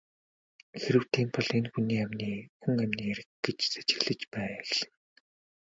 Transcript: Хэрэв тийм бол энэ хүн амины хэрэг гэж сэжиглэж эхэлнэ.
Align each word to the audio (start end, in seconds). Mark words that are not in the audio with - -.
Хэрэв 0.81 1.03
тийм 1.13 1.27
бол 1.33 1.49
энэ 1.57 1.69
хүн 1.73 1.87
амины 2.01 2.29
хэрэг 3.13 3.27
гэж 3.43 3.57
сэжиглэж 3.73 4.19
эхэлнэ. 4.25 4.79